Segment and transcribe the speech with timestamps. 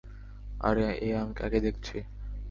[0.59, 1.97] আরে, এ আমি কাকে দেখছি!